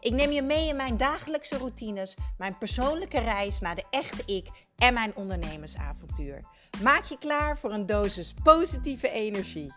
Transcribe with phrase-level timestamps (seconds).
[0.00, 4.48] Ik neem je mee in mijn dagelijkse routines, mijn persoonlijke reis naar de echte ik
[4.76, 6.44] en mijn ondernemersavontuur.
[6.82, 9.72] Maak je klaar voor een dosis positieve energie.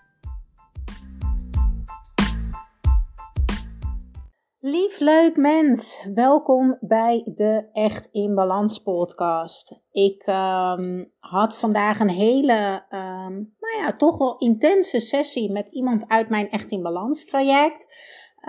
[4.59, 9.79] Lief leuk mens, welkom bij de Echt in Balans podcast.
[9.91, 16.07] Ik um, had vandaag een hele, um, nou ja, toch wel intense sessie met iemand
[16.07, 17.93] uit mijn Echt in Balans traject.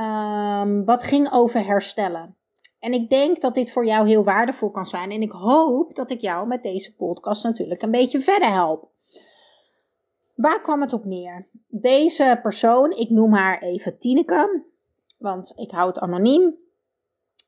[0.01, 2.37] Um, wat ging over herstellen.
[2.79, 5.11] En ik denk dat dit voor jou heel waardevol kan zijn.
[5.11, 8.91] En ik hoop dat ik jou met deze podcast natuurlijk een beetje verder help.
[10.35, 11.49] Waar kwam het op neer?
[11.69, 14.65] Deze persoon, ik noem haar even Tineke,
[15.19, 16.57] want ik hou het anoniem,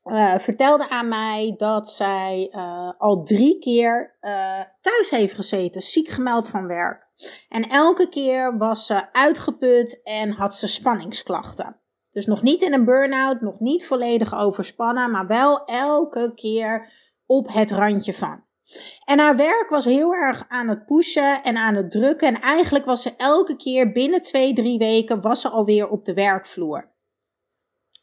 [0.03, 6.07] uh, vertelde aan mij dat zij uh, al drie keer uh, thuis heeft gezeten, ziek
[6.07, 7.07] gemeld van werk.
[7.49, 11.79] En elke keer was ze uitgeput en had ze spanningsklachten.
[12.15, 16.91] Dus nog niet in een burn-out, nog niet volledig overspannen, maar wel elke keer
[17.25, 18.43] op het randje van.
[19.05, 22.27] En haar werk was heel erg aan het pushen en aan het drukken.
[22.27, 26.13] En eigenlijk was ze elke keer binnen twee, drie weken was ze alweer op de
[26.13, 26.93] werkvloer.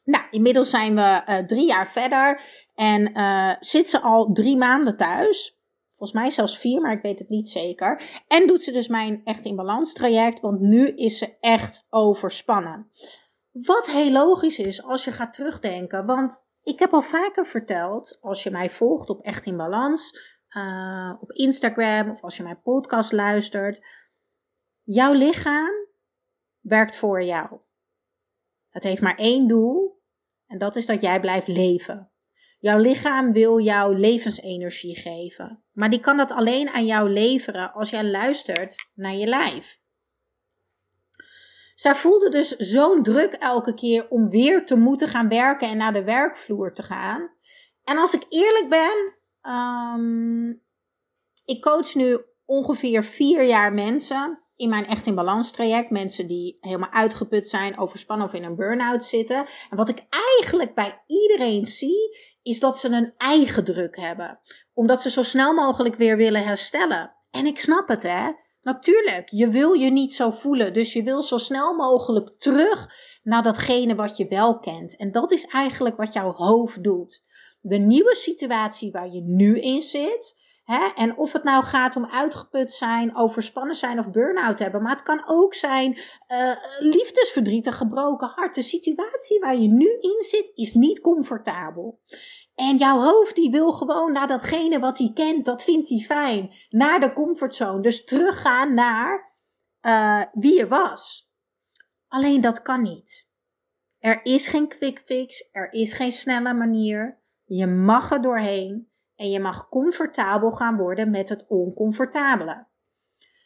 [0.04, 2.40] Nou, inmiddels zijn we uh, drie jaar verder
[2.74, 5.60] en uh, zit ze al drie maanden thuis.
[5.88, 8.02] Volgens mij zelfs vier, maar ik weet het niet zeker.
[8.28, 9.56] En doet ze dus mijn echt in
[10.40, 12.90] want nu is ze echt overspannen.
[13.52, 16.06] Wat heel logisch is als je gaat terugdenken.
[16.06, 20.18] Want ik heb al vaker verteld, als je mij volgt op Echt in Balans,
[20.56, 23.86] uh, op Instagram of als je mijn podcast luistert.
[24.82, 25.86] Jouw lichaam
[26.60, 27.60] werkt voor jou.
[28.68, 30.02] Het heeft maar één doel
[30.46, 32.10] en dat is dat jij blijft leven.
[32.58, 37.90] Jouw lichaam wil jou levensenergie geven, maar die kan dat alleen aan jou leveren als
[37.90, 39.81] jij luistert naar je lijf.
[41.74, 45.92] Zij voelde dus zo'n druk elke keer om weer te moeten gaan werken en naar
[45.92, 47.30] de werkvloer te gaan.
[47.84, 49.14] En als ik eerlijk ben,
[49.52, 50.62] um,
[51.44, 55.90] ik coach nu ongeveer vier jaar mensen in mijn Echt in Balans traject.
[55.90, 59.46] Mensen die helemaal uitgeput zijn, overspannen of in een burn-out zitten.
[59.70, 64.40] En wat ik eigenlijk bij iedereen zie, is dat ze een eigen druk hebben.
[64.72, 67.14] Omdat ze zo snel mogelijk weer willen herstellen.
[67.30, 68.30] En ik snap het, hè.
[68.62, 70.72] Natuurlijk, je wil je niet zo voelen.
[70.72, 74.96] Dus je wil zo snel mogelijk terug naar datgene wat je wel kent.
[74.96, 77.22] En dat is eigenlijk wat jouw hoofd doet.
[77.60, 80.50] De nieuwe situatie waar je nu in zit.
[80.64, 84.82] Hè, en of het nou gaat om uitgeput zijn, overspannen zijn of burn-out hebben.
[84.82, 85.98] Maar het kan ook zijn
[86.28, 88.54] uh, liefdesverdriet, een gebroken hart.
[88.54, 91.98] De situatie waar je nu in zit is niet comfortabel.
[92.54, 96.54] En jouw hoofd die wil gewoon naar datgene wat hij kent, dat vindt hij fijn.
[96.68, 97.80] Naar de comfortzone.
[97.80, 99.32] Dus teruggaan naar
[99.82, 101.30] uh, wie je was.
[102.08, 103.30] Alleen dat kan niet.
[103.98, 107.20] Er is geen quick fix, er is geen snelle manier.
[107.44, 112.66] Je mag er doorheen en je mag comfortabel gaan worden met het oncomfortabele.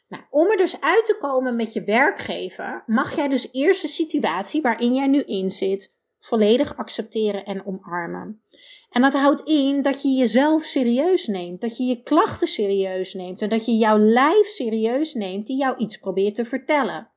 [0.07, 3.87] Nou, om er dus uit te komen met je werkgever, mag jij dus eerst de
[3.87, 8.41] situatie waarin jij nu in zit volledig accepteren en omarmen.
[8.89, 13.41] En dat houdt in dat je jezelf serieus neemt, dat je je klachten serieus neemt
[13.41, 17.09] en dat je jouw lijf serieus neemt die jou iets probeert te vertellen.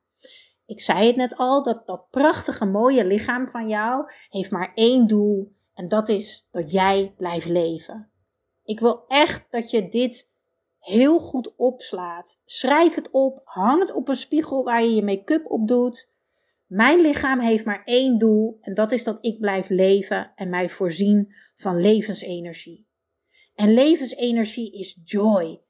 [0.65, 5.07] Ik zei het net al, dat dat prachtige mooie lichaam van jou heeft maar één
[5.07, 8.09] doel en dat is dat jij blijft leven.
[8.63, 10.29] Ik wil echt dat je dit
[10.79, 12.39] heel goed opslaat.
[12.45, 16.09] Schrijf het op, hang het op een spiegel waar je je make-up op doet.
[16.71, 20.69] Mijn lichaam heeft maar één doel en dat is dat ik blijf leven en mij
[20.69, 22.87] voorzien van levensenergie.
[23.55, 25.61] En levensenergie is joy,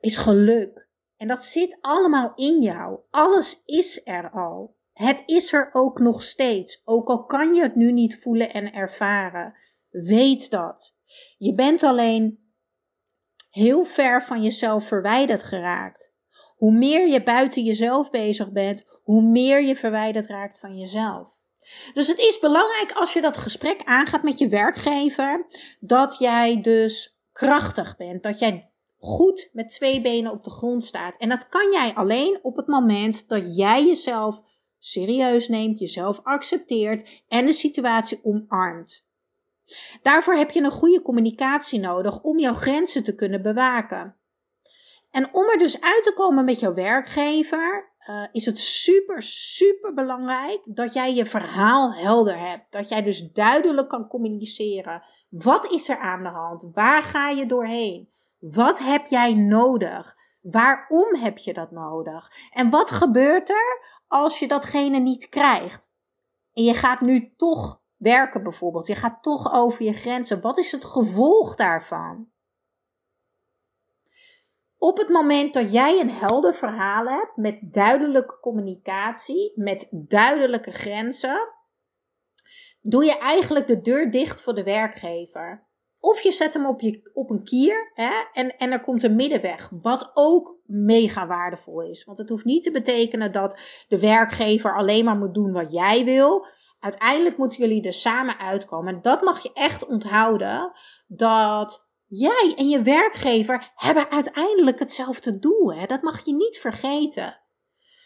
[0.00, 0.88] is geluk.
[1.16, 3.00] En dat zit allemaal in jou.
[3.10, 4.76] Alles is er al.
[4.92, 8.72] Het is er ook nog steeds, ook al kan je het nu niet voelen en
[8.72, 9.54] ervaren.
[9.90, 10.96] Weet dat.
[11.36, 12.52] Je bent alleen
[13.50, 16.14] heel ver van jezelf verwijderd geraakt.
[16.56, 21.36] Hoe meer je buiten jezelf bezig bent, hoe meer je verwijderd raakt van jezelf.
[21.94, 25.46] Dus het is belangrijk als je dat gesprek aangaat met je werkgever,
[25.80, 31.16] dat jij dus krachtig bent, dat jij goed met twee benen op de grond staat.
[31.16, 34.42] En dat kan jij alleen op het moment dat jij jezelf
[34.78, 39.04] serieus neemt, jezelf accepteert en de situatie omarmt.
[40.02, 44.15] Daarvoor heb je een goede communicatie nodig om jouw grenzen te kunnen bewaken.
[45.16, 49.94] En om er dus uit te komen met jouw werkgever, uh, is het super, super
[49.94, 52.72] belangrijk dat jij je verhaal helder hebt.
[52.72, 55.02] Dat jij dus duidelijk kan communiceren.
[55.28, 56.68] Wat is er aan de hand?
[56.72, 58.08] Waar ga je doorheen?
[58.38, 60.14] Wat heb jij nodig?
[60.40, 62.32] Waarom heb je dat nodig?
[62.50, 65.90] En wat gebeurt er als je datgene niet krijgt?
[66.52, 68.86] En je gaat nu toch werken bijvoorbeeld.
[68.86, 70.40] Je gaat toch over je grenzen.
[70.40, 72.34] Wat is het gevolg daarvan?
[74.78, 81.48] Op het moment dat jij een helder verhaal hebt met duidelijke communicatie, met duidelijke grenzen,
[82.80, 85.66] doe je eigenlijk de deur dicht voor de werkgever.
[85.98, 89.14] Of je zet hem op, je, op een kier hè, en, en er komt een
[89.14, 92.04] middenweg, wat ook mega waardevol is.
[92.04, 93.58] Want het hoeft niet te betekenen dat
[93.88, 96.46] de werkgever alleen maar moet doen wat jij wil.
[96.80, 98.94] Uiteindelijk moeten jullie er samen uitkomen.
[98.94, 100.72] En dat mag je echt onthouden,
[101.06, 105.74] dat jij en je werkgever hebben uiteindelijk hetzelfde doel.
[105.74, 105.86] Hè?
[105.86, 107.40] Dat mag je niet vergeten.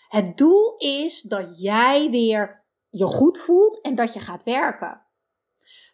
[0.08, 5.06] Het doel is dat jij weer je goed voelt en dat je gaat werken.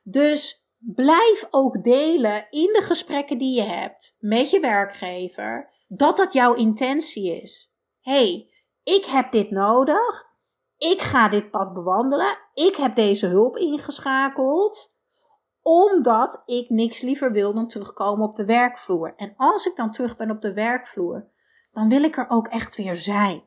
[0.02, 6.32] Dus blijf ook delen in de gesprekken die je hebt met je werkgever dat dat
[6.32, 7.72] jouw intentie is.
[8.00, 8.50] hey,
[8.82, 10.34] ik heb dit nodig.
[10.78, 12.38] Ik ga dit pad bewandelen.
[12.54, 14.95] Ik heb deze hulp ingeschakeld
[15.68, 19.14] omdat ik niks liever wil dan terugkomen op de werkvloer.
[19.16, 21.28] En als ik dan terug ben op de werkvloer,
[21.72, 23.42] dan wil ik er ook echt weer zijn.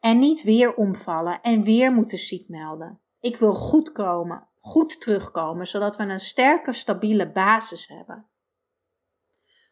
[0.00, 3.00] En niet weer omvallen en weer moeten ziek melden.
[3.20, 8.26] Ik wil goed komen, goed terugkomen, zodat we een sterke, stabiele basis hebben.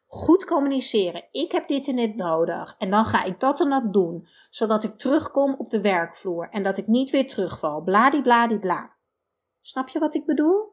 [0.06, 1.25] Goed communiceren.
[1.31, 2.75] Ik heb dit en dit nodig.
[2.79, 6.62] En dan ga ik dat en dat doen, zodat ik terugkom op de werkvloer en
[6.62, 7.82] dat ik niet weer terugval.
[7.82, 8.90] Bladibladibla.
[9.61, 10.72] Snap je wat ik bedoel?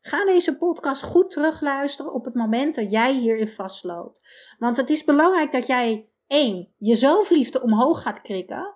[0.00, 4.22] Ga deze podcast goed terugluisteren op het moment dat jij hierin vastloopt.
[4.58, 8.74] Want het is belangrijk dat jij, één, je zelfliefde omhoog gaat krikken.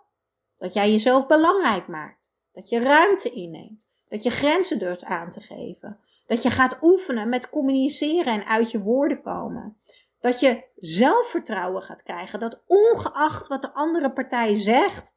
[0.56, 2.30] Dat jij jezelf belangrijk maakt.
[2.52, 3.88] Dat je ruimte inneemt.
[4.08, 5.98] Dat je grenzen durft aan te geven.
[6.26, 9.76] Dat je gaat oefenen met communiceren en uit je woorden komen.
[10.20, 12.40] Dat je zelfvertrouwen gaat krijgen.
[12.40, 15.14] Dat ongeacht wat de andere partij zegt,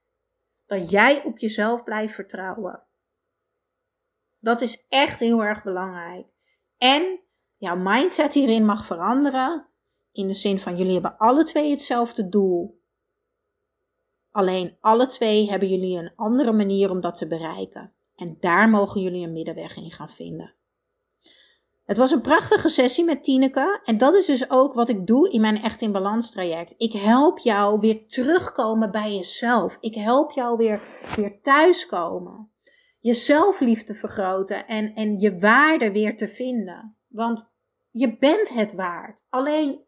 [0.65, 2.83] dat jij op jezelf blijft vertrouwen.
[4.45, 6.27] Dat is echt heel erg belangrijk.
[6.77, 7.19] En
[7.57, 9.67] jouw mindset hierin mag veranderen.
[10.11, 12.81] In de zin van jullie hebben alle twee hetzelfde doel.
[14.31, 17.93] Alleen alle twee hebben jullie een andere manier om dat te bereiken.
[18.15, 20.53] En daar mogen jullie een middenweg in gaan vinden.
[21.85, 23.81] Het was een prachtige sessie met Tineke.
[23.83, 26.73] En dat is dus ook wat ik doe in mijn Echt in Balans traject.
[26.77, 29.77] Ik help jou weer terugkomen bij jezelf.
[29.79, 30.81] Ik help jou weer,
[31.15, 32.53] weer thuiskomen
[33.05, 36.97] je zelfliefde vergroten en, en je waarde weer te vinden.
[37.07, 37.49] Want
[37.89, 39.25] je bent het waard.
[39.29, 39.79] Alleen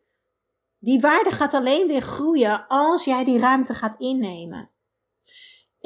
[0.77, 4.71] die waarde gaat alleen weer groeien als jij die ruimte gaat innemen.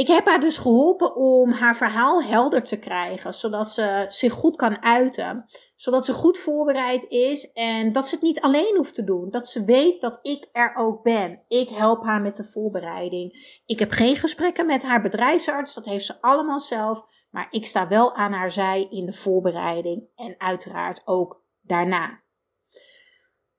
[0.02, 4.56] Ik heb haar dus geholpen om haar verhaal helder te krijgen, zodat ze zich goed
[4.56, 5.46] kan uiten,
[5.76, 9.30] zodat ze goed voorbereid is en dat ze het niet alleen hoeft te doen.
[9.30, 11.42] Dat ze weet dat ik er ook ben.
[11.48, 13.60] Ik help haar met de voorbereiding.
[13.66, 17.04] Ik heb geen gesprekken met haar bedrijfsarts, dat heeft ze allemaal zelf.
[17.30, 22.21] Maar ik sta wel aan haar zij in de voorbereiding en uiteraard ook daarna.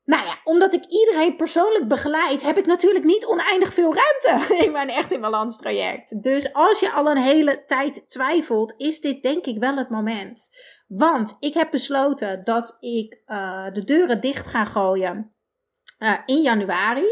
[0.05, 4.73] Nou ja, omdat ik iedereen persoonlijk begeleid, heb ik natuurlijk niet oneindig veel ruimte in
[4.73, 6.23] mijn Echt in Balans traject.
[6.23, 10.51] Dus als je al een hele tijd twijfelt, is dit denk ik wel het moment.
[10.87, 15.35] Want ik heb besloten dat ik uh, de deuren dicht ga gooien
[15.99, 17.07] uh, in januari.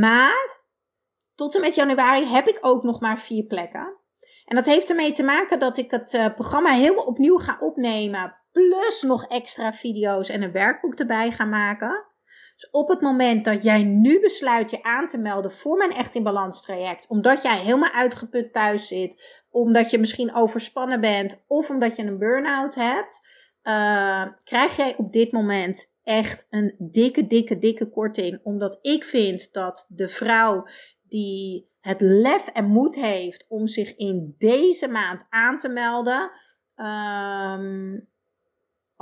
[0.00, 0.62] Maar
[1.34, 3.96] tot en met januari heb ik ook nog maar vier plekken.
[4.44, 8.43] En dat heeft ermee te maken dat ik het uh, programma helemaal opnieuw ga opnemen.
[8.54, 12.04] Plus nog extra video's en een werkboek erbij ga maken.
[12.54, 16.14] Dus op het moment dat jij nu besluit je aan te melden voor mijn Echt
[16.14, 17.06] in Balans traject.
[17.08, 19.42] Omdat jij helemaal uitgeput thuis zit.
[19.50, 21.44] Omdat je misschien overspannen bent.
[21.46, 23.20] Of omdat je een burn-out hebt.
[23.62, 28.40] Uh, krijg jij op dit moment echt een dikke, dikke, dikke korting.
[28.42, 30.66] Omdat ik vind dat de vrouw
[31.08, 36.30] die het lef en moed heeft om zich in deze maand aan te melden.
[36.76, 38.12] Um,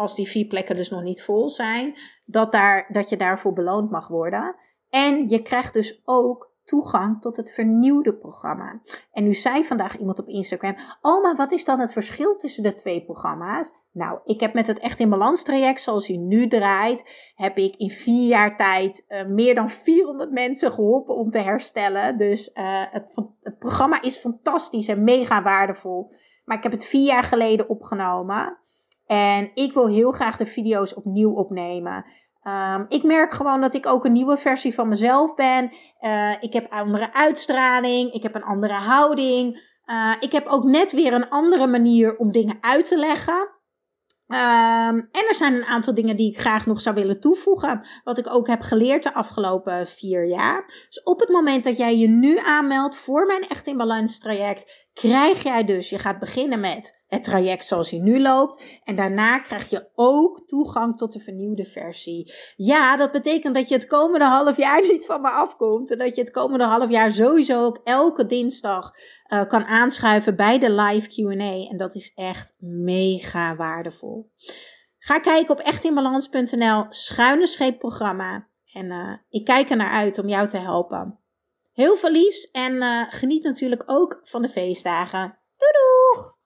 [0.03, 3.91] als die vier plekken dus nog niet vol zijn, dat, daar, dat je daarvoor beloond
[3.91, 4.57] mag worden.
[4.91, 8.81] En je krijgt dus ook toegang tot het vernieuwde programma.
[9.13, 12.75] En nu zei vandaag iemand op Instagram: Oh, wat is dan het verschil tussen de
[12.75, 13.73] twee programma's?
[13.93, 17.77] Nou, ik heb met het Echt in Balans traject, zoals hij nu draait, heb ik
[17.77, 22.19] in vier jaar tijd uh, meer dan 400 mensen geholpen om te herstellen.
[22.19, 23.05] Dus uh, het,
[23.43, 26.13] het, programma is fantastisch en mega waardevol.
[26.45, 28.59] Maar ik heb het vier jaar geleden opgenomen.
[29.07, 32.05] En ik wil heel graag de video's opnieuw opnemen.
[32.43, 35.73] Ehm, ik merk gewoon dat ik ook een nieuwe versie van mezelf ben.
[36.01, 38.13] Uh, ik heb andere uitstraling.
[38.13, 39.71] Ik heb een andere houding.
[39.87, 43.61] Uh, ik heb ook net weer een andere manier om dingen uit te leggen.
[44.33, 47.87] Um, en er zijn een aantal dingen die ik graag nog zou willen toevoegen.
[48.05, 50.67] Wat ik ook heb geleerd de afgelopen vier jaar.
[50.89, 54.89] Dus op het moment dat jij je nu aanmeldt voor mijn Echt in Balans traject,
[54.93, 58.63] krijg jij dus, je gaat beginnen met het traject zoals hij nu loopt.
[58.85, 62.33] En daarna krijg je ook toegang tot de vernieuwde versie.
[62.57, 65.91] Ja, dat betekent dat je het komende half jaar niet van me afkomt.
[65.91, 68.91] En dat je het komende half jaar sowieso ook elke dinsdag
[69.29, 71.71] uh, kan aanschuiven bij de live QA.
[71.71, 74.31] En dat is echt mega waardevol.
[74.99, 78.47] Ga kijken op echtinbalans.nl, schuine scheep programma.
[78.73, 81.22] En uh, ik kijk er naar uit om jou te helpen.
[81.73, 85.39] Heel veel liefs en uh, geniet natuurlijk ook van de feestdagen.
[85.57, 86.37] Doei doeg!